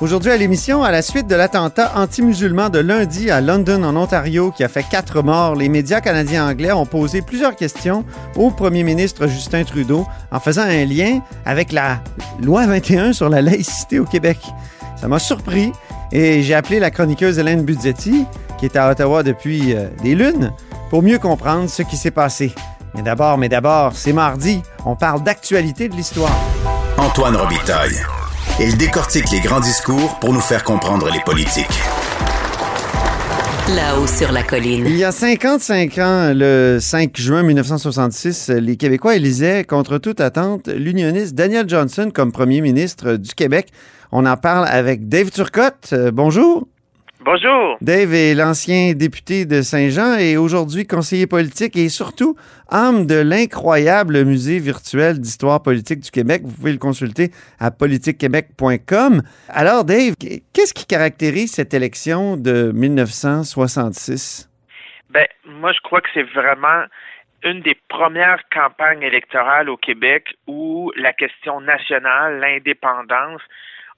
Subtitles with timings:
[0.00, 4.52] Aujourd'hui à l'émission, à la suite de l'attentat anti-musulman de lundi à London, en Ontario,
[4.52, 8.04] qui a fait quatre morts, les médias canadiens anglais ont posé plusieurs questions
[8.36, 12.00] au premier ministre Justin Trudeau en faisant un lien avec la
[12.40, 14.38] loi 21 sur la laïcité au Québec.
[15.00, 15.72] Ça m'a surpris
[16.12, 18.24] et j'ai appelé la chroniqueuse Hélène Budzetti,
[18.56, 20.52] qui est à Ottawa depuis euh, des lunes,
[20.90, 22.54] pour mieux comprendre ce qui s'est passé.
[22.94, 26.38] Mais d'abord, mais d'abord, c'est mardi, on parle d'actualité de l'histoire.
[26.96, 27.98] Antoine Robitaille.
[28.60, 31.78] Il décortique les grands discours pour nous faire comprendre les politiques.
[33.76, 34.84] Là-haut sur la colline.
[34.84, 40.66] Il y a 55 ans, le 5 juin 1966, les Québécois élisaient contre toute attente
[40.66, 43.68] l'unioniste Daniel Johnson comme premier ministre du Québec.
[44.10, 45.90] On en parle avec Dave Turcotte.
[45.92, 46.66] Euh, bonjour.
[47.30, 47.76] Bonjour.
[47.82, 52.36] Dave est l'ancien député de Saint-Jean et aujourd'hui conseiller politique et surtout
[52.70, 56.40] âme de l'incroyable musée virtuel d'histoire politique du Québec.
[56.42, 57.28] Vous pouvez le consulter
[57.60, 59.20] à politiquequebec.com.
[59.50, 64.48] Alors Dave, qu'est-ce qui caractérise cette élection de 1966?
[65.10, 66.84] Ben, moi, je crois que c'est vraiment
[67.44, 73.42] une des premières campagnes électorales au Québec où la question nationale, l'indépendance,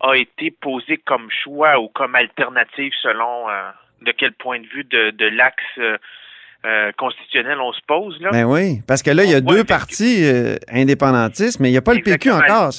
[0.00, 3.70] a été posée comme choix ou comme alternative selon euh,
[4.02, 5.98] de quel point de vue de, de l'axe euh,
[6.64, 8.20] euh, constitutionnel on se pose.
[8.20, 8.30] Là.
[8.32, 11.78] Ben oui, parce que là, il y a deux partis euh, indépendantistes, mais il n'y
[11.78, 12.70] a pas le PQ encore.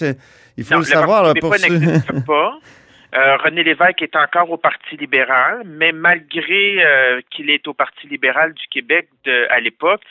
[0.58, 1.52] Il faut Non, le savoir là, pour
[2.28, 2.60] pas.
[3.14, 8.08] Euh, René Lévesque est encore au Parti libéral, mais malgré euh, qu'il est au Parti
[8.08, 10.02] libéral du Québec de, à l'époque,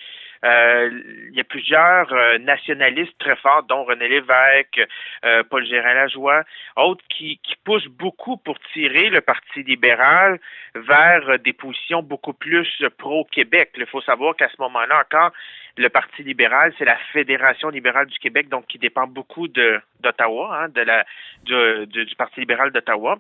[0.43, 4.81] il y a plusieurs euh, nationalistes très forts, dont René Lévesque,
[5.25, 6.45] euh, Paul Gérard Lajoie,
[6.77, 10.41] autres qui, qui poussent beaucoup pour tirer le Parti libéral
[10.75, 13.73] vers euh, des positions beaucoup plus euh, pro-Québec.
[13.77, 15.33] Il faut savoir qu'à ce moment-là encore,
[15.77, 20.69] le Parti libéral, c'est la Fédération libérale du Québec, donc qui dépend beaucoup d'Ottawa, hein,
[20.69, 21.05] de la
[21.45, 23.19] du Parti libéral d'Ottawa.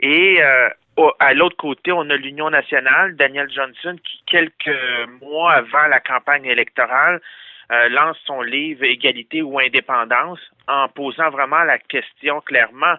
[0.00, 0.68] Et euh,
[1.20, 4.70] à l'autre côté, on a l'Union nationale, Daniel Johnson, qui quelques
[5.20, 7.20] mois avant la campagne électorale
[7.70, 12.94] euh, lance son livre Égalité ou indépendance, en posant vraiment la question clairement.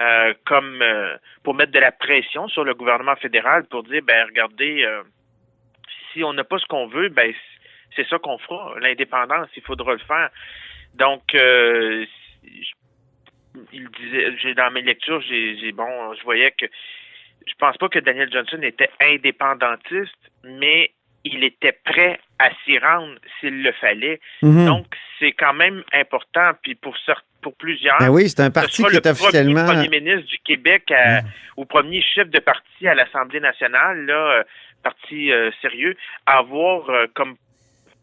[0.00, 4.24] euh, comme euh, pour mettre de la pression sur le gouvernement fédéral pour dire ben
[4.26, 5.02] regardez euh,
[6.12, 7.32] si on n'a pas ce qu'on veut ben
[7.94, 8.74] c'est ça qu'on fera.
[8.80, 10.30] L'indépendance, il faudra le faire.
[10.94, 12.06] Donc, je-
[13.72, 16.66] il disait, j'ai dans mes lectures, j'ai, bon, je voyais que
[17.46, 20.90] je pense pas que Daniel Johnson était indépendantiste, mais
[21.24, 24.20] il était prêt à s'y rendre s'il le fallait.
[24.42, 24.66] Mhm.
[24.66, 24.86] Donc,
[25.18, 26.52] c'est quand même important.
[26.62, 26.96] Puis pour
[27.42, 29.64] pour plusieurs, Ben oui, c'est un parti qui le est officiellement.
[29.64, 31.22] premier, ministre du Québec à-
[31.56, 34.42] au premier chef de parti à l'Assemblée nationale, là, euh,
[34.84, 35.96] parti euh, sérieux,
[36.26, 37.34] à avoir euh, comme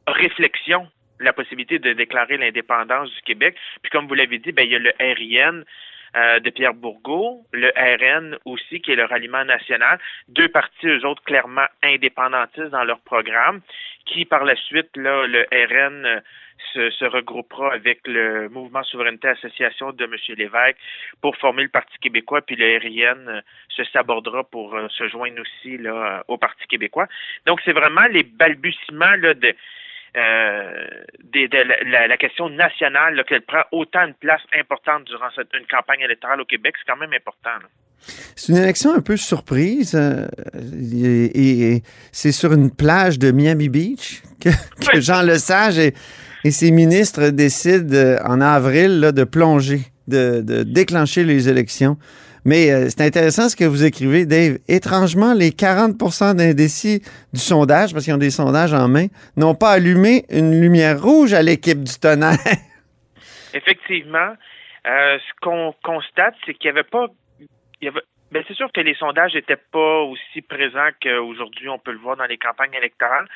[0.07, 0.87] réflexion
[1.19, 3.55] la possibilité de déclarer l'indépendance du Québec.
[3.81, 5.63] Puis comme vous l'avez dit, ben, il y a le RIN
[6.15, 11.05] euh, de Pierre Bourgault, le RN aussi, qui est le ralliement national, deux partis, eux
[11.05, 13.61] autres, clairement indépendantistes dans leur programme,
[14.05, 16.19] qui par la suite, là, le RN euh,
[16.73, 20.15] se, se regroupera avec le Mouvement Souveraineté Association de M.
[20.37, 20.77] Lévesque
[21.21, 25.41] pour former le Parti québécois, puis le RIN euh, se sabordera pour euh, se joindre
[25.41, 27.07] aussi là, au Parti québécois.
[27.45, 29.53] Donc, c'est vraiment les balbutiements là, de,
[30.17, 30.87] euh,
[31.33, 35.49] des- de la, la- la question nationale, qu'elle prend autant une place importante durant cette,
[35.53, 37.49] une campagne électorale au Québec, c'est quand même important.
[37.61, 37.67] là.
[38.35, 40.25] C'est une élection un peu surprise euh,
[40.55, 41.83] et, et
[42.13, 44.49] c'est sur une plage de Miami Beach que.
[45.01, 45.93] Jean Lesage et,
[46.45, 51.97] et ses ministres décident euh, en avril là, de plonger, de, de déclencher les élections.
[52.45, 54.57] Mais euh, c'est intéressant ce que vous écrivez, Dave.
[54.67, 57.01] Étrangement, les 40% d'indécis
[57.33, 61.33] du sondage, parce qu'ils ont des sondages en main, n'ont pas allumé une lumière rouge
[61.33, 62.37] à l'équipe du tonnerre.
[63.53, 64.35] Effectivement,
[64.87, 67.07] euh, ce qu'on constate, c'est qu'il n'y avait pas.
[67.81, 67.91] il
[68.31, 72.15] ben, c'est sûr que les sondages n'étaient pas aussi présents qu'aujourd'hui, on peut le voir
[72.15, 73.27] dans les campagnes électorales.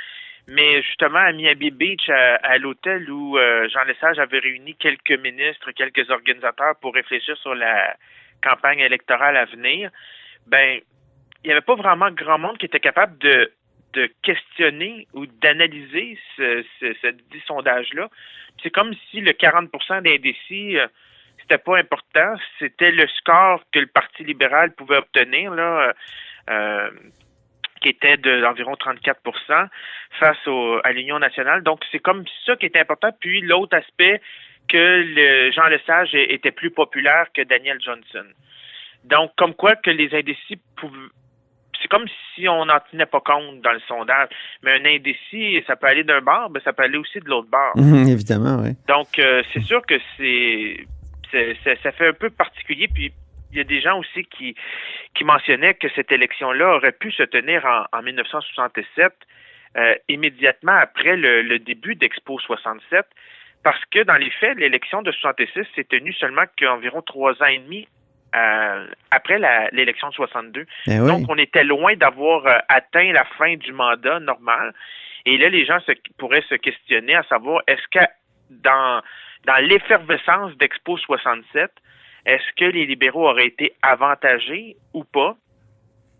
[0.48, 5.20] Mais justement, à Miami Beach, à, à l'hôtel où euh, Jean Lesage avait réuni quelques
[5.20, 7.96] ministres, quelques organisateurs pour réfléchir sur la
[8.44, 9.90] campagne électorale à venir,
[10.48, 10.80] ben,
[11.44, 13.52] il n'y avait pas vraiment grand monde qui était capable de,
[13.94, 16.64] de questionner ou d'analyser ce,
[17.48, 18.10] sondage-là.
[18.62, 20.88] C'est comme si le 40% d'indécis, euh,
[21.42, 25.94] c'était pas important, c'était le score que le Parti libéral pouvait obtenir, là,
[26.50, 26.90] euh,
[27.82, 29.68] qui était d'environ 34%
[30.20, 30.38] face
[30.84, 31.64] à l'Union nationale.
[31.64, 33.10] Donc, c'est comme ça qui est important.
[33.20, 34.22] Puis, l'autre aspect,
[34.74, 38.26] que le Jean Lesage était plus populaire que Daniel Johnson.
[39.04, 41.10] Donc, comme quoi que les indécis pouvaient
[41.82, 44.30] c'est comme si on n'en tenait pas compte dans le sondage.
[44.64, 47.50] Mais un indécis, ça peut aller d'un bord, mais ça peut aller aussi de l'autre
[47.50, 47.74] bord.
[48.08, 48.70] Évidemment, oui.
[48.88, 50.88] Donc, euh, c'est sûr que c'est,
[51.84, 52.88] ça fait un peu particulier.
[52.88, 53.12] Puis,
[53.52, 54.56] il y a des gens aussi qui,
[55.14, 59.12] qui mentionnaient que cette élection-là aurait pu se tenir en, 1967,
[59.76, 63.06] euh, immédiatement après le, le début d'Expo 67,
[63.64, 67.60] parce que dans les faits, l'élection de 66 s'est tenue seulement qu'environ trois ans et
[67.60, 67.88] demi
[68.36, 69.40] euh, après
[69.72, 70.66] l'élection de 62.
[70.88, 74.74] Eh Donc, on était loin d'avoir euh, atteint la fin du mandat normal.
[75.26, 78.04] Et là, les gens se, pourraient se questionner à savoir, est-ce que
[78.50, 79.02] dans,
[79.46, 81.72] dans l'effervescence d'Expo 67,
[82.26, 85.38] est-ce que les libéraux auraient été avantagés ou pas?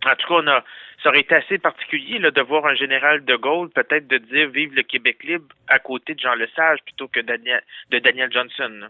[0.06, 0.64] En tout cas, on a,
[1.04, 4.50] ça aurait été assez particulier là, de voir un général de Gaulle peut-être de dire
[4.50, 7.62] vive le Québec libre à côté de Jean Lesage plutôt que Daniel,
[7.92, 8.88] de Daniel Johnson.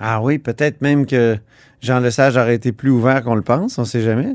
[0.00, 1.36] Ah oui, peut-être même que
[1.82, 4.34] Jean Lesage aurait été plus ouvert qu'on le pense, on ne sait jamais.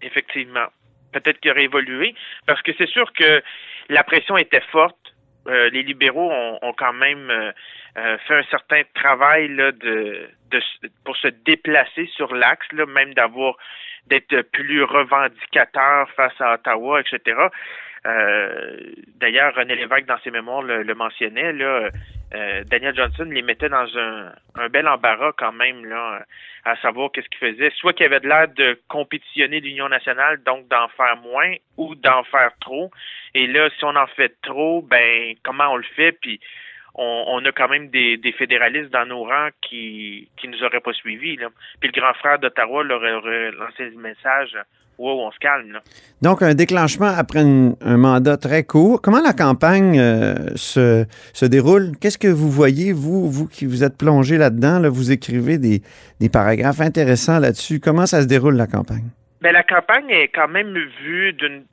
[0.00, 0.66] Effectivement.
[1.12, 2.14] Peut-être qu'il aurait évolué,
[2.46, 3.42] parce que c'est sûr que
[3.90, 4.96] la pression était forte.
[5.48, 7.52] Euh, les libéraux ont, quand même euh,
[7.98, 10.28] euh, fait un certain travail là, de,
[11.04, 13.56] pour se déplacer sur l'axe, même d'avoir
[14.06, 17.38] d'être plus revendicateur face à Ottawa, etc.
[19.16, 21.88] D'ailleurs, René Lévesque, dans ses mémoires, le, mentionnait, là,
[22.66, 26.24] Daniel Johnson les mettait dans un, bel embarras quand même, là,
[26.64, 27.70] à savoir qu'est-ce qu'il faisait.
[27.76, 32.22] Soit qu'il avait de l'air de compétitionner l'Union nationale, donc d'en faire moins, ou d'en
[32.24, 32.90] faire trop.
[33.34, 36.12] Et là, si on en fait trop, ben comment on le fait?
[36.12, 36.40] Puis
[36.94, 41.36] on, a quand même des, fédéralistes dans nos rangs qui qui nous auraient pas suivis.
[41.36, 41.48] Là.
[41.80, 44.56] Puis le grand frère d'Ottawa leur aurait lancé le message
[45.02, 45.72] Wow, on se calme.
[45.72, 45.80] Là.
[46.22, 49.02] Donc, un déclenchement après un mandat très court.
[49.02, 51.96] Comment la campagne euh, se, se déroule?
[52.00, 54.78] Qu'est-ce que vous voyez, vous, vous qui vous êtes plongé là-dedans?
[54.78, 55.82] Là, vous écrivez des,
[56.20, 57.80] des paragraphes intéressants là-dessus.
[57.80, 59.08] Comment ça se déroule, la campagne?
[59.40, 60.72] Bien, la campagne est quand même
[61.04, 61.64] vue d'une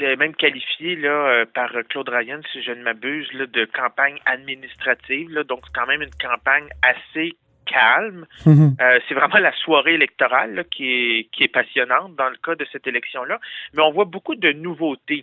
[0.00, 5.30] même qualifié là, euh, par Claude Ryan, si je ne m'abuse, de campagne administrative.
[5.30, 7.36] Là, donc, c'est quand même une campagne assez
[7.66, 8.26] calme.
[8.46, 8.76] Mhm.
[8.80, 12.66] Euh, c'est vraiment la soirée électorale qui, est, qui est passionnante dans le cas de
[12.72, 13.38] cette élection-là.
[13.74, 15.22] Mais on voit beaucoup de nouveautés.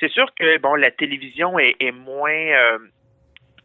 [0.00, 2.78] C'est sûr que bon, la télévision est, est moins euh,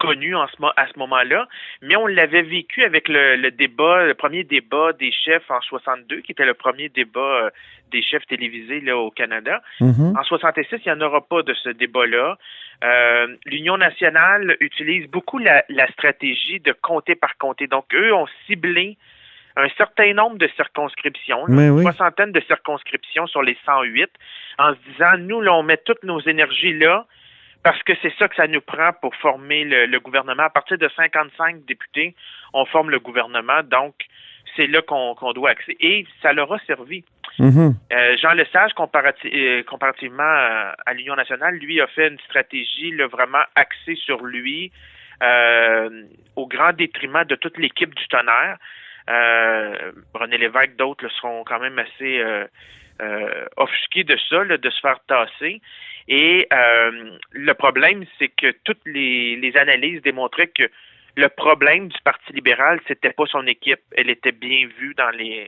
[0.04, 1.48] connu en ce, à ce moment-là,
[1.82, 6.34] mais on l'avait vécu avec le, débat, le premier débat des chefs en 62, qui
[6.34, 7.50] était le premier débat euh,
[7.92, 9.62] des chefs télévisés là, au Canada.
[9.80, 10.20] Mm-hmm.
[10.20, 12.38] En 66, il n'y en aura pas de ce débat-là.
[12.84, 15.64] Euh, L'Union nationale utilise beaucoup la,
[15.94, 17.68] stratégie de compter par compter.
[17.68, 18.98] Donc, eux ont ciblé
[19.56, 24.10] un certain nombre de circonscriptions, une soixantaine de circonscriptions sur les 108,
[24.58, 27.06] en se disant, nous, là, on met toutes nos énergies là,
[27.64, 30.44] parce que c'est ça que ça nous prend pour former le, gouvernement.
[30.44, 32.14] À partir de 55 députés,
[32.54, 33.64] on forme le gouvernement.
[33.64, 33.96] Donc,
[34.56, 35.78] c'est là qu'on doit accéder.
[35.80, 37.06] Et ça leur a servi.
[37.40, 37.74] Mm-hmm.
[37.94, 38.72] Euh, Jean Lesage,
[39.26, 44.72] euh, comparativement à, l'Union nationale, lui a fait une stratégie là, vraiment axée sur lui,
[45.24, 46.04] euh,
[46.36, 48.58] au grand détriment de toute l'équipe du tonnerre.
[50.14, 52.22] René Lévesque, d'autres seront quand même assez
[53.58, 55.62] offusqués de ça, de se faire tasser.
[56.08, 60.70] Et euh, le problème, c'est que toutes les, analyses démontraient que
[61.16, 63.82] le problème du Parti libéral, c'était pas son équipe.
[63.96, 64.96] Elle était bien vue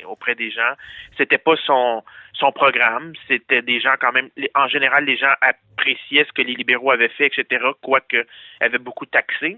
[0.06, 0.74] auprès des gens.
[1.18, 2.04] C'était pas son
[2.34, 3.14] son programme.
[3.28, 4.30] C'était des gens quand même.
[4.54, 7.66] En général, les gens appréciaient ce que les libéraux avaient fait, etc.
[7.82, 8.28] Quoique,
[8.62, 9.58] avait beaucoup taxé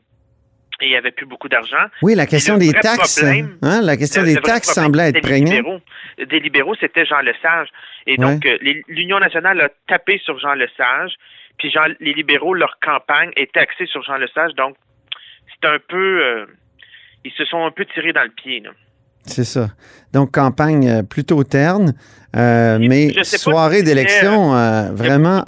[0.81, 1.85] et il n'y avait plus beaucoup d'argent.
[2.01, 3.23] Oui, la question des taxes.
[3.23, 5.81] hein, la question des taxes semblait être prégnante.
[6.17, 7.69] Des libéraux, c'était Jean Lesage.
[8.05, 8.57] Et donc, euh,
[8.87, 11.13] l'Union nationale a tapé sur Jean Lesage.
[11.57, 14.53] Puis Jean, les libéraux, leur campagne est axée sur Jean Lesage.
[14.53, 14.75] Donc,
[15.49, 16.23] c'est un peu.
[16.23, 16.45] Euh,
[17.23, 18.63] ils se sont un peu tirés dans le pied.
[19.27, 19.67] C'est ça.
[20.13, 21.93] Donc, campagne euh, plutôt terne,
[22.35, 25.43] euh, mais soirée d'élection, euh, vraiment.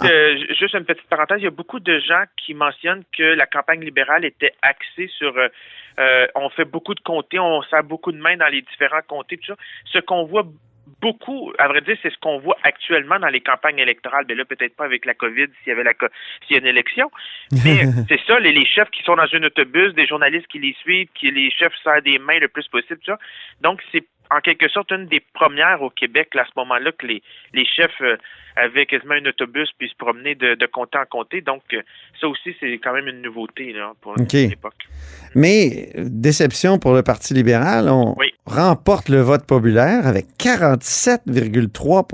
[0.58, 3.80] juste une petite parenthèse, il y a beaucoup de gens qui mentionnent que la campagne
[3.80, 5.34] libérale était axée sur.
[6.34, 9.54] on fait beaucoup de comtés, on sert beaucoup de mains dans les différents comtés, tout
[9.54, 9.56] ça.
[9.92, 10.44] Ce qu'on voit
[11.00, 14.24] beaucoup, à vrai dire, c'est ce qu'on voit actuellement dans les campagnes électorales.
[14.28, 15.92] Mais là, peut-être pas avec la COVID s'il y avait la
[16.46, 17.10] s'il y a une élection.
[17.64, 21.08] Mais c'est ça, les, chefs qui sont dans un autobus, des journalistes qui les suivent,
[21.14, 23.18] qui les chefs serrent des mains le plus possible, ça.
[23.60, 27.22] Donc, c'est en quelque sorte une des premières au Québec à ce moment-là que les,
[27.52, 28.16] les chefs euh,
[28.56, 31.40] avaient quasiment un autobus puis se promener de, de comté en comté.
[31.40, 31.82] Donc, euh,
[32.20, 34.88] ça aussi, c'est quand même une nouveauté là, pour l'époque.
[35.34, 38.14] Mais déception pour le Parti libéral, on
[38.46, 42.06] remporte le vote populaire avec 47,3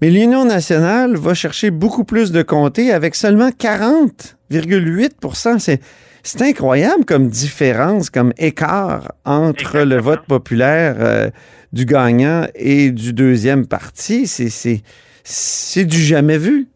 [0.00, 5.80] Mais l'Union nationale va chercher beaucoup plus de comtés avec seulement 40,8% C'est
[6.22, 11.30] c'est incroyable comme différence, comme écart entre le vote populaire euh,
[11.72, 14.26] du gagnant et du deuxième parti.
[14.26, 16.66] C'est du jamais vu.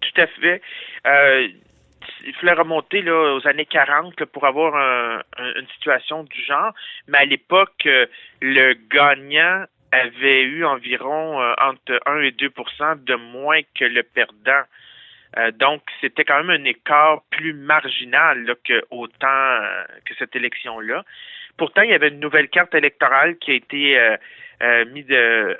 [0.00, 0.60] Tout à fait.
[1.06, 1.48] Euh,
[2.26, 4.74] il fallait remonter là, aux années 40 pour avoir
[5.38, 6.74] une situation du genre.
[7.08, 8.06] Mais à l'époque, euh,
[8.42, 14.64] le gagnant avait eu environ entre 1 et 2% de moins que le perdant.
[15.38, 21.04] Euh, donc, c'était quand même un écart plus marginal que autant euh, que cette élection-là.
[21.56, 25.12] Pourtant, il y avait une nouvelle carte électorale qui a été euh, mise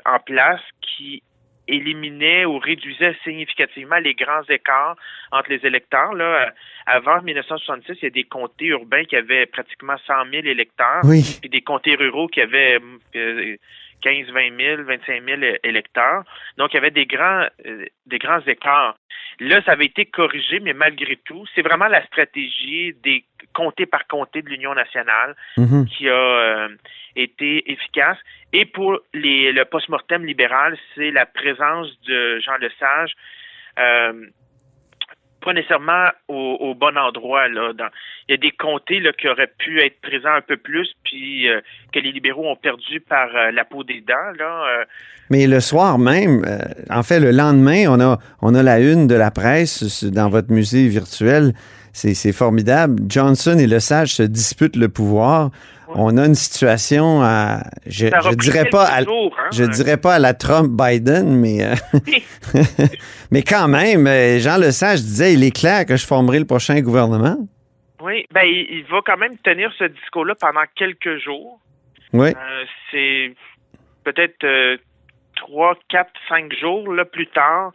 [0.05, 1.23] en place qui
[1.67, 4.97] éliminait ou réduisait significativement les grands écarts
[5.33, 6.13] entre les électeurs.
[6.13, 6.53] Là,
[6.87, 11.41] avant 1966, il y a des comtés urbains qui avaient pratiquement 100 000 électeurs, oui.
[11.43, 12.81] et des comtés ruraux qui avaient
[14.05, 16.25] 15, 20 000, 25 000 électeurs.
[16.59, 18.97] Donc, il y avait des grands, euh, des grands écarts.
[19.41, 24.07] Là, ça avait été corrigé, mais malgré tout, c'est vraiment la stratégie des comtés par
[24.07, 25.87] comté de l'Union nationale Mhm.
[25.87, 26.69] qui a euh,
[27.17, 28.19] été efficace.
[28.53, 33.13] Et pour les, le post-mortem libéral, c'est la présence de Jean Lesage.
[33.79, 34.27] Euh,
[35.45, 37.49] pas nécessairement au, bon endroit.
[37.49, 37.73] Là.
[38.29, 41.49] Il y a des comtés là, qui auraient pu être présents un peu plus, puis
[41.49, 41.61] euh,
[41.93, 44.33] que les libéraux ont perdu par euh, la peau des dents.
[44.39, 44.85] Là, euh.
[45.31, 46.45] Mais le soir même,
[46.91, 50.51] en fait, le lendemain, on a, on a la une de la presse dans votre
[50.51, 51.53] musée virtuel.
[51.95, 53.03] C'est formidable.
[53.09, 55.51] Johnson et Lesage se disputent le pouvoir.
[55.89, 59.49] On a une situation à, je, je dirais pas à, jours, hein.
[59.53, 61.75] je dirais pas à la Trump-Biden, mais, euh,
[63.31, 66.81] mais quand même, euh, Jean Lesage disait, il est clair que je formerai le prochain
[66.81, 67.37] gouvernement.
[68.03, 71.61] Oui, ben il, il va quand même tenir ce discours-là pendant quelques jours.
[72.13, 72.29] Oui.
[72.29, 73.33] Euh, c'est
[74.03, 74.77] peut-être euh,
[75.37, 77.73] trois, quatre, cinq jours là, plus tard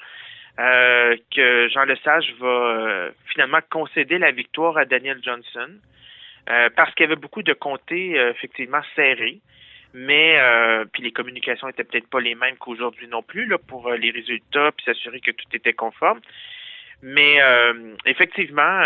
[0.59, 5.69] euh, que Jean Lesage va euh, finalement concéder la victoire à Daniel Johnson
[6.49, 9.39] euh, parce qu'il y avait beaucoup de comtés euh, effectivement serrés.
[9.93, 13.91] Mais euh, puis les communications étaient peut-être pas les mêmes qu'aujourd'hui non plus là pour
[13.91, 16.19] les résultats puis s'assurer que tout était conforme.
[17.01, 17.39] Mais
[18.05, 18.83] effectivement,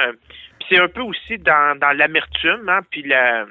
[0.70, 3.48] c'est un peu aussi dans, dans l'amertume, hein, puis la,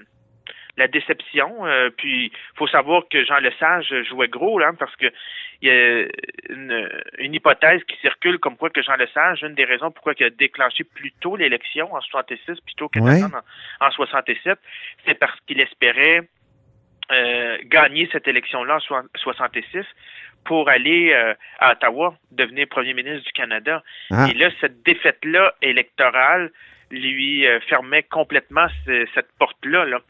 [0.76, 1.66] la déception.
[1.66, 5.06] Euh, puis faut savoir que Jean Lesage jouait gros là, parce que
[5.60, 6.06] il y a
[6.48, 6.88] une,
[7.18, 10.30] une hypothèse qui circule comme quoi que Jean Lesage, une des raisons pourquoi il a
[10.30, 13.22] déclenché plus tôt l'élection en 66 plutôt que Ouais.
[13.22, 14.58] en, en 67,
[15.06, 16.22] c'est parce qu'il espérait
[17.12, 19.84] euh, gagner cette élection-là en soi- 66
[20.44, 23.82] pour aller euh, à Ottawa, devenir premier ministre du Canada.
[24.10, 24.26] Ah.
[24.30, 26.50] Et là, cette défaite-là électorale
[26.92, 29.84] lui euh, fermait complètement ce- cette porte-là.
[29.86, 30.00] Là.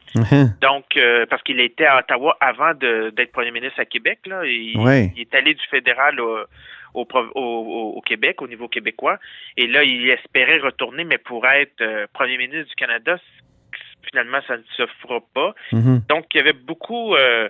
[0.60, 4.18] Donc, euh, parce qu'il était à Ottawa avant de- d'être premier ministre à Québec.
[4.26, 5.12] Là, et Ouais.
[5.16, 6.38] Il est allé du fédéral au,
[6.94, 9.18] au, prov- au- au Québec, au niveau québécois.
[9.56, 13.16] Et là, il espérait retourner, mais pour être euh, premier ministre du Canada,
[14.10, 15.54] finalement, ça ne se fera pas.
[15.72, 16.02] Mhm.
[16.08, 17.14] Donc, il y avait beaucoup...
[17.14, 17.48] euh,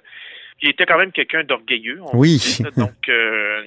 [0.65, 1.99] il était quand même quelqu'un d'orgueilleux.
[2.13, 2.37] Oui.
[2.37, 2.63] dit.
[2.77, 3.65] Donc, euh,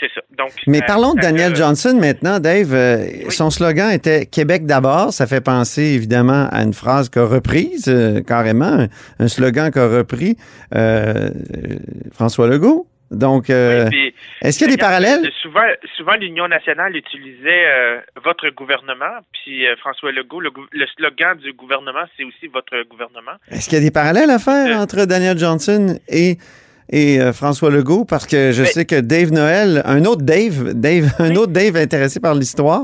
[0.00, 0.20] c'est ça.
[0.36, 2.72] Donc, Mais ça- parlons de Daniel Johnson maintenant, Dave.
[2.74, 5.12] Euh, Son slogan était Québec d'abord.
[5.12, 9.88] Ça fait penser évidemment à une phrase qu'a reprise, euh, carrément, un, un slogan qu'a
[9.88, 10.36] repris
[10.74, 11.30] euh, euh,
[12.12, 12.86] François Legault.
[13.10, 15.24] Donc, euh, Oui, est-ce qu'il y a des parallèles?
[15.26, 15.60] euh, Souvent,
[15.96, 20.50] souvent l'Union nationale utilisait euh, votre gouvernement, puis euh, François Legault, le,
[20.96, 23.32] slogan du gouvernement, c'est aussi votre gouvernement.
[23.50, 24.82] Est-ce qu'il y a des parallèles à faire Euh.
[24.82, 26.38] entre Daniel Johnson et,
[26.90, 28.04] et euh, François Legault?
[28.04, 31.36] Parce que je Mais- sais que Dave Noël, un autre Dave, Dave un Oui.
[31.38, 32.82] autre Dave intéressé par l'histoire,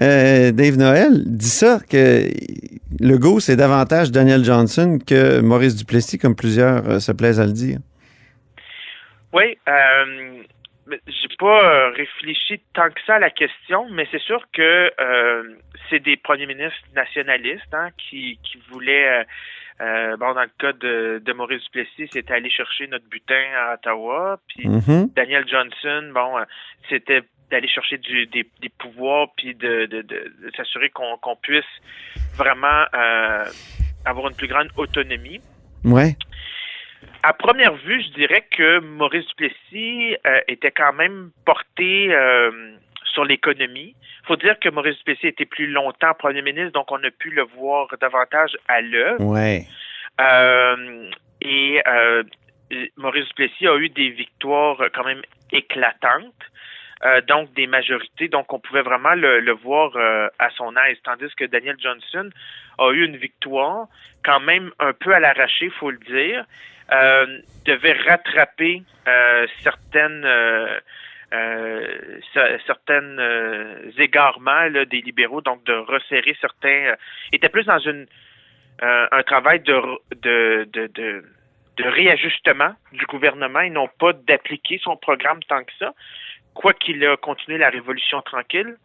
[0.00, 2.28] euh, Dave Noël, dit ça, que
[3.00, 7.52] Legault, c'est davantage Daniel Johnson que Maurice Duplessis, comme plusieurs euh, se plaisent à le
[7.52, 7.78] dire.
[9.32, 9.56] Oui,
[10.88, 14.90] j'ai pas réfléchi tant que ça à la question, mais c'est sûr que
[15.90, 19.26] c'est des premiers ministres nationalistes hein, qui, qui voulaient,
[19.80, 23.74] euh, bon, dans le cas de, de Maurice Duplessis, c'était aller chercher notre butin à
[23.74, 25.10] Ottawa, puis Mhm.
[25.14, 26.44] Daniel Johnson, bon, euh,
[26.88, 31.64] c'était d'aller chercher du, des, des pouvoirs puis de, de, de, de s'assurer qu'on puisse
[32.34, 33.44] vraiment euh,
[34.04, 35.40] avoir une plus grande autonomie.
[35.84, 36.16] Ouais.
[37.22, 42.76] À première vue, je dirais que Maurice Duplessis euh, était quand même porté euh,
[43.16, 43.96] sur l'économie.
[44.26, 47.44] faut dire que Maurice Duplessis était plus longtemps premier ministre, donc on a pu le
[47.56, 49.24] voir davantage à l'œuvre.
[49.24, 49.64] Ouais.
[50.20, 52.22] Euh, et euh,
[52.98, 56.44] Maurice Duplessis a eu des victoires quand même éclatantes,
[57.06, 60.98] euh, donc des majorités, donc on pouvait vraiment le, le voir euh, à son aise,
[61.02, 62.28] tandis que Daniel Johnson
[62.78, 63.86] a eu une victoire
[64.26, 66.44] quand même un peu à l'arraché, faut le dire,
[66.92, 68.82] euh, devait rattraper
[69.62, 70.26] certaines
[71.36, 73.20] euh, euh, certaines
[73.98, 76.94] égarements des libéraux, donc de resserrer certains,
[77.32, 78.06] était plus dans une
[78.80, 79.80] un travail de
[80.22, 81.24] de, de, de
[81.76, 85.92] de réajustement du gouvernement et non pas d'appliquer son programme tant que ça,
[86.54, 88.76] quoi qu'il a continué la révolution tranquille.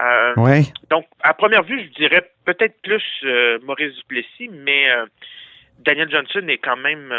[0.00, 0.62] Euh.
[0.88, 5.04] Donc, à première vue, je dirais peut-être plus euh, Maurice Duplessis, mais euh,
[5.80, 7.12] Daniel Johnson est quand même.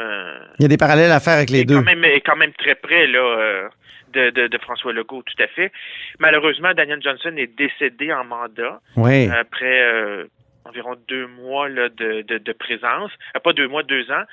[0.60, 1.76] Il y a des parallèles à faire avec les deux.
[1.76, 3.70] Quand même, est quand même très près là
[4.14, 5.72] de, de, François Legault, tout à fait.
[6.20, 9.30] Malheureusement, Daniel Johnson est décédé en mandat oui.
[9.30, 10.28] après
[10.66, 13.12] environ deux mois là, de, de, présence.
[13.44, 14.24] pas deux mois, deux ans.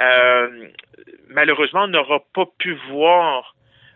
[0.00, 0.68] Euh,
[1.28, 3.54] malheureusement, on n'aura pas pu voir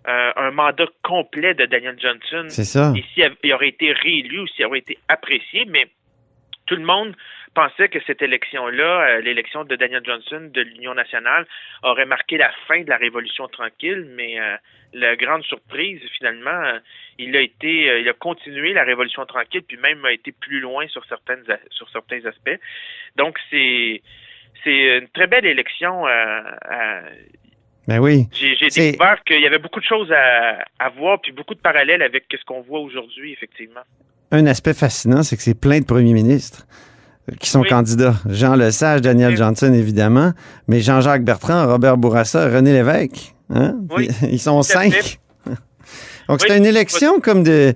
[0.08, 2.46] euh, un mandat complet de Daniel Johnson.
[2.48, 2.92] C'est ça.
[2.96, 5.86] Et s'il aurait été réélu ou s'il aurait été apprécié, mais
[6.66, 7.14] tout le monde
[7.54, 11.46] pensait que cette élection-là, euh, l'élection de Daniel Johnson de l'Union nationale,
[11.82, 14.36] aurait marqué la fin de la Révolution tranquille, mais
[14.92, 16.78] la grande surprise, finalement,
[17.18, 20.86] il a été, il a continué la Révolution tranquille, puis même a été plus loin
[20.88, 22.58] sur certaines, sur certains aspects.
[23.16, 24.02] Donc c'est
[24.64, 26.06] c'est une très belle élection.
[26.06, 27.00] Euh,
[27.86, 28.26] ben oui.
[28.32, 32.24] J'ai découvert qu'il y avait beaucoup de choses à, voir, puis beaucoup de parallèles avec
[32.30, 33.82] ce qu'on voit aujourd'hui, effectivement.
[34.30, 36.66] Un aspect fascinant, c'est que c'est plein de premiers ministres
[37.40, 38.14] qui sont candidats.
[38.28, 40.32] Jean Lesage, Daniel Johnson, évidemment,
[40.68, 43.34] mais Jean-Jacques Bertrand, Robert Bourassa, René Lévesque.
[43.50, 43.76] Hein?
[44.22, 45.18] Ils sont cinq.
[46.28, 47.74] Donc, c'est une élection comme de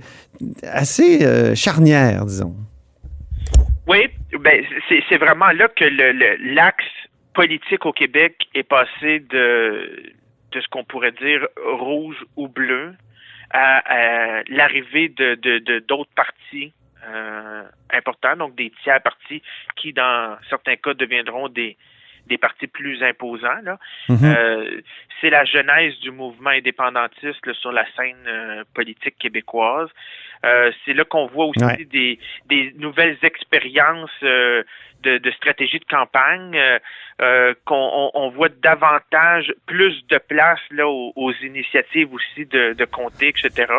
[0.63, 2.55] assez euh, charnière, disons.
[3.87, 4.07] Oui,
[4.39, 4.65] ben,
[5.09, 5.85] c'est vraiment là que
[6.55, 6.85] l'axe
[7.35, 10.13] politique au Québec est passé de,
[10.53, 11.47] de ce qu'on pourrait dire
[11.79, 12.95] rouge ou bleu
[13.51, 16.73] à, l'arrivée de d'autres partis
[17.07, 17.63] euh,
[17.93, 19.43] importants, donc des tiers partis
[19.77, 21.77] qui, dans certains cas, deviendront des,
[22.27, 23.61] des partis plus imposants.
[23.63, 23.79] Là.
[24.09, 24.37] Mm-hmm.
[24.37, 24.81] Euh,
[25.21, 29.89] c'est la genèse du mouvement indépendantiste sur la scène euh, politique québécoise.
[30.45, 34.63] Euh, c'est là qu'on voit aussi des, des nouvelles expériences euh,
[35.03, 36.57] de, de stratégie de campagne,
[37.21, 42.85] euh, qu'on on, voit davantage, plus de place là aux, aux initiatives aussi de, de
[42.85, 43.73] comté, etc.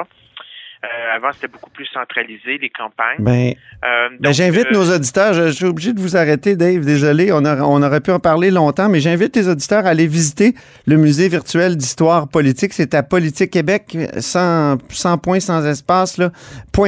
[0.85, 3.17] Euh, avant, c'était beaucoup plus centralisé, les campagnes.
[3.19, 7.33] Ben, euh, ben j'invite euh, nos auditeurs, je, suis obligé de vous arrêter, Dave, désolé,
[7.33, 10.95] on, on aurait pu en parler longtemps, mais j'invite les auditeurs à aller visiter le
[10.95, 12.71] musée virtuel d'histoire politique.
[12.71, 16.31] C'est à Politique Québec, sans, sans point, sans espace, là,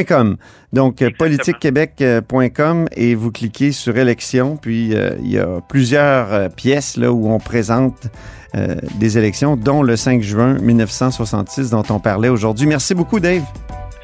[0.08, 0.38] .com.
[0.72, 7.30] Donc, politiquequebec.com et vous cliquez sur élections, puis il y a plusieurs pièces là où
[7.30, 8.08] on présente
[8.54, 12.68] des élections, dont le 5 juin 1966 dont on parlait aujourd'hui.
[12.68, 13.44] Merci beaucoup, Dave.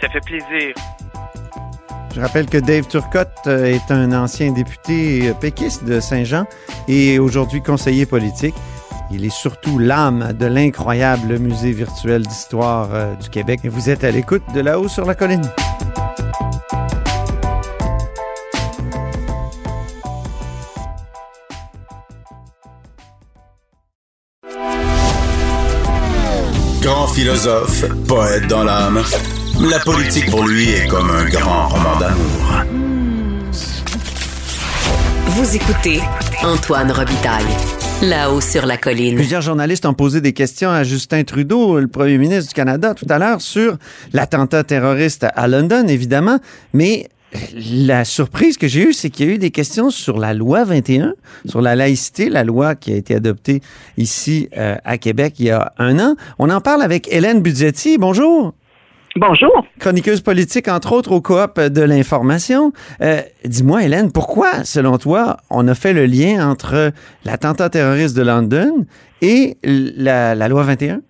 [0.02, 0.74] Ça fait plaisir.
[2.16, 6.46] Je rappelle que Dave Turcotte euh, est un ancien député péquiste de Saint-Jean
[6.88, 8.56] et aujourd'hui conseiller politique.
[9.12, 13.62] Il est surtout l'âme de l'incroyable musée virtuel d'histoire euh, du Québec.
[13.64, 15.50] Et vous êtes à l'écoute de là-haut sur la colline.
[26.82, 29.04] Grand philosophe, poète dans l'âme.
[29.60, 32.64] La politique pour lui est comme un grand roman d'amour.
[35.30, 36.00] Vous écoutez
[36.44, 37.44] Antoine Robitaille.
[38.04, 39.16] Là-haut sur la colline.
[39.16, 43.08] Plusieurs journalistes ont posé des questions à Justin Trudeau, le premier ministre du Canada, tout
[43.10, 43.78] à l'heure, sur
[44.14, 46.38] l'attentat terroriste à London, évidemment.
[46.74, 47.10] Mais
[47.56, 50.66] la surprise que j'ai eue, c'est qu'il y a eu des questions sur la loi
[50.66, 51.16] 21,
[51.48, 53.62] sur la laïcité, la loi qui a été adoptée
[53.98, 56.16] ici euh, à Québec il y a un an.
[56.38, 57.98] On en parle avec Hélène Budgetti.
[57.98, 58.54] Bonjour.
[59.20, 59.66] Bonjour.
[59.80, 62.72] Chroniqueuse politique, entre autres, au coop de l'information.
[63.02, 66.92] Euh, dis-moi, Hélène, pourquoi, selon toi, on a fait le lien entre
[67.26, 68.86] l'attentat terroriste de London
[69.24, 71.02] et la, la loi 21?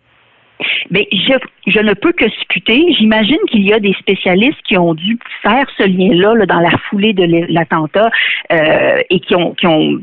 [0.90, 1.34] Mais je,
[1.68, 2.94] je ne peux que scuter.
[2.98, 7.14] J'imagine qu'il y a des spécialistes qui ont dû faire ce lien-là dans la foulée
[7.14, 8.10] de l'attentat
[8.52, 10.00] euh, et qui ont, qui ont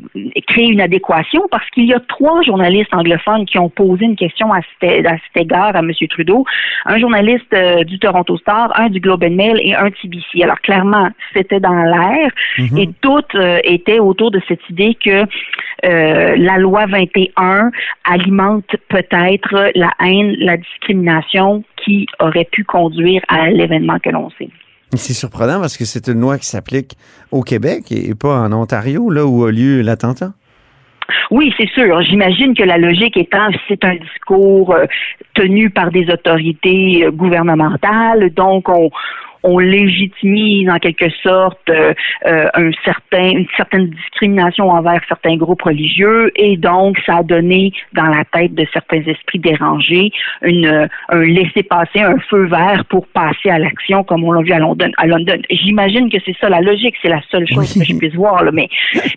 [0.47, 4.53] créé une adéquation parce qu'il y a trois journalistes anglophones qui ont posé une question
[4.53, 5.91] à cet, à cet égard à M.
[6.11, 6.45] Trudeau.
[6.85, 10.43] Un journaliste euh, du Toronto Star, un du Globe and Mail et un TBC.
[10.43, 12.79] Alors clairement, c'était dans l'air mm-hmm.
[12.79, 15.25] et toutes euh, étaient autour de cette idée que
[15.83, 17.71] la loi 21
[18.05, 21.54] alimente peut-être la haine, la discrimination
[21.85, 24.49] qui aurait pu conduire à l'événement que l'on sait.
[24.93, 26.97] C'est surprenant parce que c'est une loi qui s'applique
[27.33, 30.33] au Québec et pas en Ontario, là où a lieu l'attentat.
[31.31, 32.01] Oui, c'est sûr.
[32.03, 34.87] J'imagine que la logique étant, c'est un discours euh,
[35.35, 38.91] tenu par des autorités euh, gouvernementales, donc on,
[39.45, 41.93] on légitimise en quelque sorte euh,
[42.27, 47.73] euh, un certain, une certaine discrimination envers certains groupes religieux et donc ça a donné
[47.93, 50.11] dans la tête de certains esprits dérangés
[50.43, 54.59] une, un laisser-passer, un feu vert pour passer à l'action comme on l'a vu à
[54.59, 54.91] London.
[54.97, 55.39] À London.
[55.51, 58.45] J'imagine que c'est ça la logique, c'est la seule chose que je puisse voir.
[58.45, 58.51] Là.
[58.51, 58.69] Mais,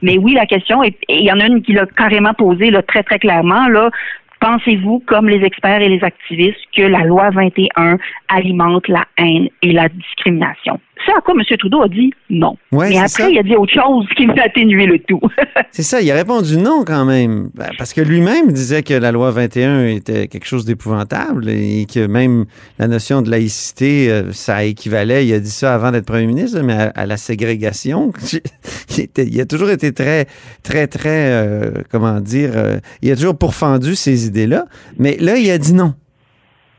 [0.02, 2.82] mais oui, la question, et il y en a une qui l'a carrément posée là,
[2.82, 3.90] très, très clairement, là,
[4.40, 7.98] Pensez-vous, comme les experts et les activistes, que la loi 21
[8.30, 10.80] alimente la haine et la discrimination?
[11.06, 11.58] C'est à quoi M.
[11.58, 12.58] Trudeau a dit non.
[12.72, 15.20] Mais après, il a dit autre chose qui m'a atténué le tout.
[15.72, 17.50] c'est ça, il a répondu non quand même.
[17.54, 22.08] Ben, parce que lui-même disait que la loi 21 était quelque chose d'épouvantable et que
[22.08, 22.46] même
[22.80, 26.62] la notion de laïcité, euh, ça équivalait, il a dit ça avant d'être premier ministre,
[26.62, 28.12] mais à, la ségrégation.
[29.18, 30.26] il, a toujours été très,
[30.64, 34.66] très, très, euh, comment dire, euh, il a toujours pourfendu ces idées-là.
[34.98, 35.94] Mais là, il a dit non.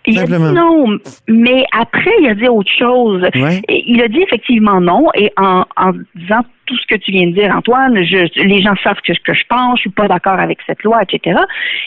[0.08, 3.22] Il a dit non, mais après, il a dit autre chose.
[3.68, 7.32] Il a dit effectivement non, et en, en disant tout ce que tu viens de
[7.32, 8.04] dire, Antoine.
[8.04, 11.02] Je, les gens savent que, que je pense, je suis pas d'accord avec cette loi,
[11.02, 11.40] etc.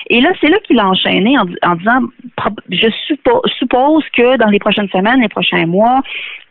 [0.08, 2.02] Et là, c'est là qu'il a enchaîné en, disant,
[2.70, 2.88] je
[3.60, 6.02] suppose que dans les prochaines semaines, les prochains mois,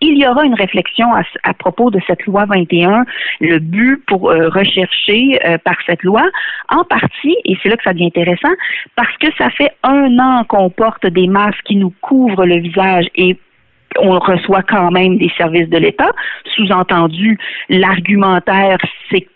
[0.01, 1.09] il y aura une réflexion
[1.43, 3.05] à, propos de cette loi 21,
[3.41, 6.23] le but pour euh, rechercher euh, par cette loi,
[6.69, 8.55] en partie, et c'est là que ça devient intéressant,
[8.95, 13.07] parce que ça fait un an qu'on porte des masques qui nous couvrent le visage
[13.17, 13.37] et
[13.99, 16.11] on reçoit quand même des services de l'État.
[16.55, 18.79] Sous-entendu, l'argumentaire,
[19.11, 19.27] c'est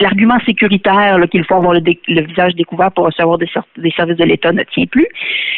[0.00, 4.52] l'argument sécuritaire qu'il faut avoir le, visage découvert pour recevoir des, des services de l'État
[4.52, 5.06] ne tient plus.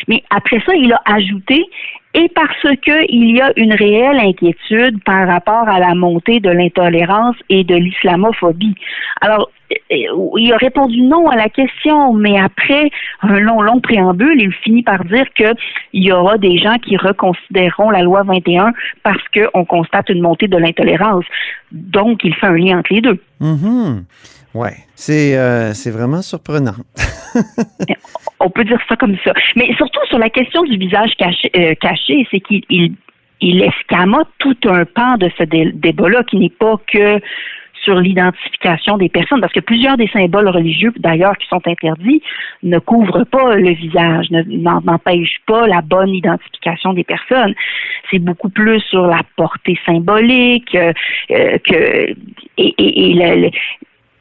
[0.09, 1.65] Mais après ça, il a ajouté
[2.15, 7.37] et parce qu'il y a une réelle inquiétude par rapport à la montée de l'intolérance
[7.49, 8.75] et de l'islamophobie.
[9.21, 9.51] Alors,
[9.91, 12.91] il a répondu non à la question, mais après
[13.23, 15.55] un long, long préambule, il finit par dire qu'il
[15.93, 18.73] y aura des gens qui reconsidéreront la loi 21
[19.05, 21.25] parce qu'on constate une montée de l'intolérance.
[21.71, 23.23] Donc, il fait un lien entre les deux.
[23.41, 24.03] Mm-hmm.
[24.55, 26.75] Ouais, c'est euh, c'est vraiment surprenant.
[28.41, 29.33] On peut dire ça comme ça.
[29.57, 31.75] Mais surtout sur la question du visage caché, euh,
[32.31, 32.95] c'est qu'il il,
[33.41, 37.21] il escamote tout un pan de ce débat-là qui n'est pas que
[37.83, 42.23] sur l'identification des personnes, parce que plusieurs des symboles religieux, d'ailleurs, qui sont interdits,
[42.63, 47.55] ne couvrent pas le visage, n'empêchent pas la bonne identification des personnes.
[48.11, 50.93] C'est beaucoup plus sur la portée symbolique euh,
[51.29, 52.15] que
[52.59, 53.51] et, et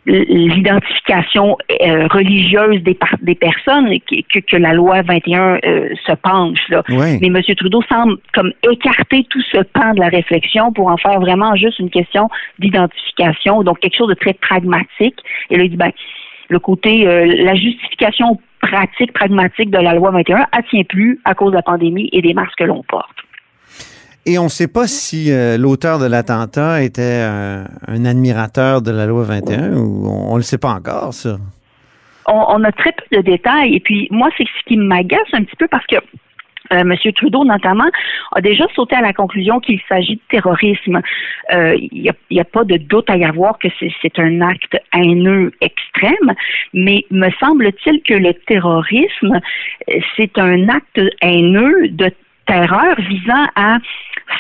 [0.10, 6.60] l'identification euh, religieuse des, des personnes que, que, la loi 21 euh, se penche.
[6.70, 6.84] Là.
[6.90, 7.42] Mais M.
[7.56, 11.80] Trudeau semble comme écarter tout ce pan de la réflexion pour en faire vraiment juste
[11.80, 15.18] une question d'identification, donc quelque chose de très pragmatique.
[15.50, 15.92] Et là, il dit, ben,
[16.50, 21.36] le côté, euh, la justification pratique, pragmatique de la loi 21, elle tient plus à
[21.36, 23.19] cause de la pandémie et des masques que l'on porte.
[24.26, 27.24] Et on ne sait pas si euh, l'auteur de l'attentat était
[27.88, 31.38] un admirateur de la loi 21 ou on ne le sait pas encore, ça.
[32.32, 33.76] On, a très peu de détails.
[33.76, 36.96] Et puis, moi, c'est ce qui m'agace un petit peu parce que euh, M.
[37.16, 37.90] Trudeau, notamment,
[38.34, 41.02] a déjà sauté à la conclusion qu'il s'agit de terrorisme.
[41.52, 45.52] Euh, il n'y a, pas de doute à y avoir que c'est un acte haineux
[45.62, 46.36] extrême,
[46.74, 49.40] mais me semble-t-il que le terrorisme,
[50.16, 52.12] c'est un acte haineux de
[52.46, 53.78] terreur visant à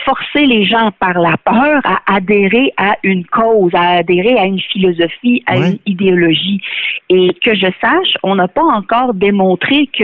[0.05, 4.59] forcer les gens par la peur à adhérer à une cause, à adhérer à une
[4.59, 6.61] philosophie, à une idéologie.
[7.09, 10.03] Et que je sache, on n'a pas encore démontré que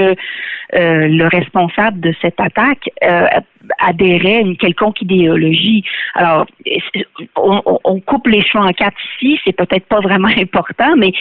[0.73, 3.27] euh, le responsable de cette attaque euh,
[3.79, 5.83] adhérait à une quelconque idéologie.
[6.15, 6.45] Alors,
[7.35, 11.13] on, on coupe les cheveux en quatre ici, c'est peut-être pas vraiment important, mais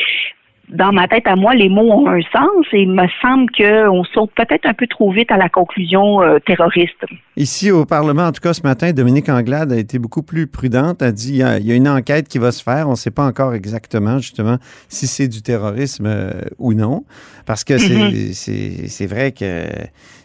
[0.69, 4.05] dans ma tête à moi, les mots ont un sens et il me semble qu'on
[4.05, 7.05] saute peut-être un peu trop vite à la conclusion euh, terroriste.
[7.37, 11.03] Ici au Parlement, en tout cas ce matin, Dominique Anglade a été beaucoup plus prudente,
[11.03, 13.27] a dit il y a, une enquête qui va se faire, on ne sait pas
[13.27, 14.57] encore exactement justement
[14.89, 17.05] si c'est du terrorisme euh, ou non,
[17.47, 18.89] parce que mm-hmm.
[18.89, 19.67] c'est vrai que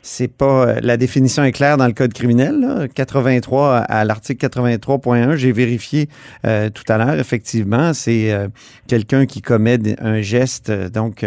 [0.09, 5.35] c'est pas euh, la définition est claire dans le code criminel 83 à l'article 83.1
[5.35, 6.09] j'ai vérifié
[6.45, 8.47] euh, tout à l'heure effectivement c'est euh,
[8.87, 11.23] quelqu'un qui commet un geste donc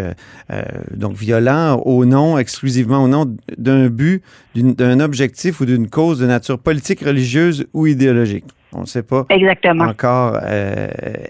[0.92, 4.22] donc violent au nom exclusivement au nom d'un but
[4.56, 9.26] d'un objectif ou d'une cause de nature politique religieuse ou idéologique on ne sait pas
[9.30, 9.84] exactement.
[9.84, 10.40] encore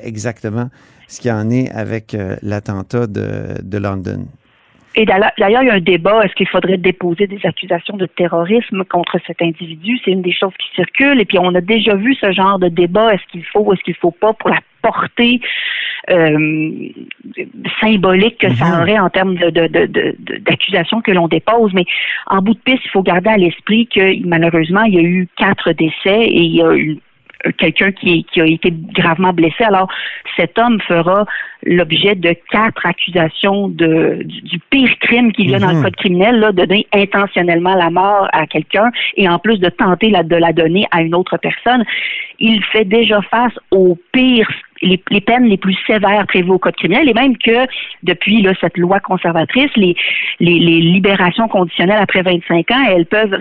[0.03, 0.71] exactement
[1.07, 4.27] ce qu'il y en est avec l'attentat de, de London.
[4.95, 8.85] Et d'ailleurs, il y a un débat, est-ce qu'il faudrait déposer des accusations de terrorisme
[8.85, 9.99] contre cet individu?
[10.05, 11.21] C'est une des choses qui circulent.
[11.21, 13.83] Et puis, on a déjà vu ce genre de débat, est-ce qu'il faut ou est-ce
[13.83, 15.41] qu'il faut pas pour la portée
[16.11, 16.89] euh,
[17.81, 18.81] symbolique que ça Mhm.
[18.81, 20.17] aurait en termes de, de, de,
[21.05, 21.73] que l'on dépose?
[21.73, 21.85] Mais
[22.27, 25.29] en bout de piste, il faut garder à l'esprit que malheureusement, il y a eu
[25.37, 26.99] quatre décès et il y a eu
[27.59, 29.65] quelqu'un qui, qui a été gravement blessé.
[29.65, 29.89] Alors,
[30.37, 31.27] cet homme fera
[31.65, 35.77] l'objet de quatre accusations de, du, du pire crime qu'il y a dans Mhm.
[35.79, 39.69] le code criminel, là, de donner intentionnellement la mort à quelqu'un et en plus de
[39.69, 41.85] tenter la- de la donner à une autre personne.
[42.41, 44.49] Il fait déjà face au pire
[44.83, 47.67] les, peines les plus sévères prévues au code criminel et même que
[48.03, 49.95] depuis là, cette loi conservatrice, les,
[50.41, 53.39] les, les libérations conditionnelles après 25 ans, elles peuvent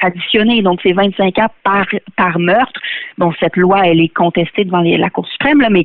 [0.00, 0.62] s'additionner.
[0.62, 2.80] Donc, c'est 25 ans par, par meurtre.
[3.18, 5.84] Bon, cette loi, elle est contestée devant la Cour suprême, là, mais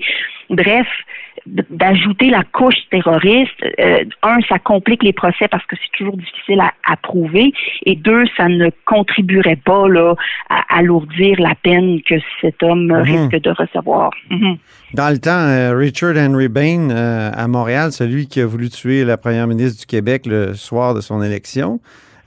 [0.50, 0.88] bref,
[1.70, 6.60] d'ajouter la couche terroriste, euh, un, ça complique les procès parce que c'est toujours difficile
[6.60, 7.54] à, à prouver,
[7.86, 10.16] et deux, ça ne contribuerait pas là,
[10.50, 13.02] à alourdir la peine que cet homme Mhm.
[13.02, 14.12] risque de recevoir.
[14.32, 14.58] Mhm.
[14.94, 19.04] Dans le temps, euh, Richard Henry Bain, euh, à Montréal, celui qui a voulu tuer
[19.04, 21.80] la première ministre du Québec le soir de son élection,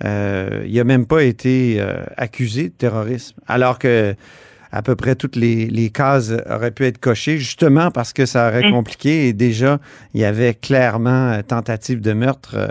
[0.04, 1.80] il n'a même pas été
[2.16, 4.14] accusé de terrorisme, alors que
[4.72, 8.48] à peu près toutes les, les cases auraient pu être cochées, justement parce que ça
[8.48, 8.72] aurait Mm.
[8.72, 9.28] compliqué.
[9.28, 9.78] Et déjà,
[10.14, 12.66] il y avait clairement euh, tentative de meurtre euh,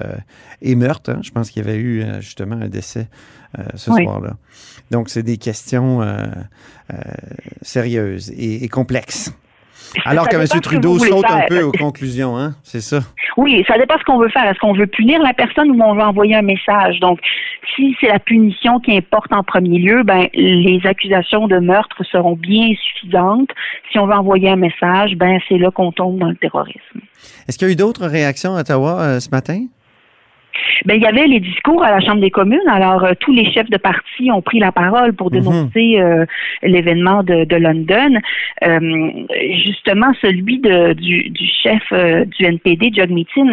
[0.62, 1.12] et meurtre.
[1.12, 1.20] hein.
[1.24, 3.08] Je pense qu'il y avait eu euh, justement un décès
[3.58, 4.04] euh, ce Oui.
[4.04, 4.34] soir-là.
[4.92, 6.26] Donc, c'est des questions euh,
[7.62, 9.34] sérieuses et, et complexes.
[10.06, 10.48] Alors Ça que M.
[10.48, 12.56] que Trudeau saute un peu aux conclusions, hein?
[12.64, 13.00] C'est ça?
[13.38, 14.44] Oui, ça dépend ce qu'on veut faire.
[14.46, 17.00] Est-ce qu'on veut punir la personne ou on veut envoyer un message?
[17.00, 17.20] Donc,
[17.76, 22.36] si c'est la punition qui importe en premier lieu, ben les accusations de meurtre seront
[22.36, 23.50] bien suffisantes.
[23.92, 27.00] Si on veut envoyer un message, ben c'est là qu'on tombe dans le terrorisme.
[27.48, 29.66] Est-ce qu'il y a eu d'autres réactions à Ottawa euh, ce matin?
[30.86, 32.60] Ben, il y avait les discours à la Chambre des communes.
[32.70, 35.40] Alors, euh, tous les chefs de parti ont pris la parole pour Mhm.
[35.40, 36.26] dénoncer euh,
[36.64, 38.20] l'événement de, de London.
[38.66, 38.80] Euh,
[39.64, 41.82] justement, celui de, du, du chef
[42.38, 43.52] du NPD, Jagmeet Singh,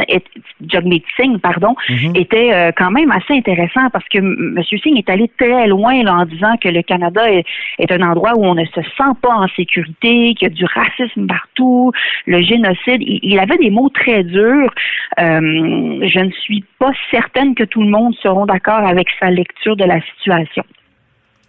[2.15, 4.63] était quand même assez intéressant parce que M.
[4.83, 7.45] Singh est allé très loin là, en disant que le Canada est,
[7.79, 10.65] est un endroit où on ne se sent pas en sécurité, qu'il y a du
[10.65, 11.93] racisme partout,
[12.27, 13.01] le génocide.
[13.03, 14.73] Il, il avait des mots très durs.
[15.19, 19.85] Je ne suis pas certaine que tout le monde seront d'accord avec sa lecture de
[19.85, 20.65] la situation.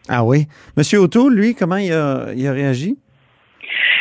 [0.08, 0.48] Ah oui.
[0.78, 2.98] Monsieur O'Toole, lui, comment il il a réagi?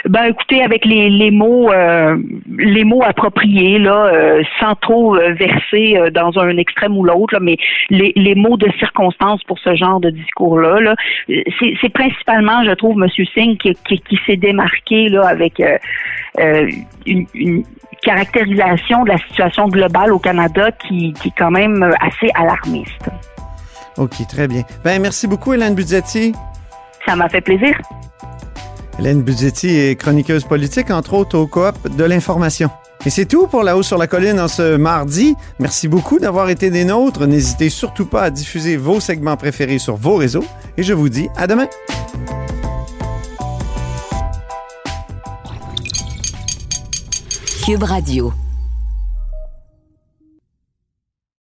[0.09, 2.17] Ben écoutez, avec les, les mots euh,
[2.59, 7.39] les mots appropriés là, euh, sans trop euh, verser euh, dans un extrême ou l'autre,
[7.41, 7.57] mais
[7.91, 10.95] les, les mots de circonstance pour ce genre de discours là, là
[11.31, 11.43] euh,
[11.81, 15.63] c'est, principalement, je trouve, Monsieur Singh qui, qui, qui s'est démarqué là avec
[17.07, 17.65] une, une
[18.03, 23.11] caractérisation de la situation globale au Canada qui, qui est quand même assez alarmiste.
[23.97, 24.63] OK, très bien.
[24.85, 26.35] Ben, merci beaucoup, Hélène Budzetti.
[27.07, 27.79] Ça m'a fait plaisir.
[28.99, 32.71] Hélène Budzetti est chroniqueuse politique, entre autres au coop de l'information.
[33.07, 35.35] Et c'est tout pour La Haut sur la Colline en ce mardi.
[35.59, 37.27] Merci beaucoup d'avoir été des nôtres.
[37.27, 40.45] N'hésitez surtout pas à diffuser vos segments préférés sur vos réseaux.
[40.79, 41.69] Et je vous dis à demain.
[47.65, 48.33] Cube Radio.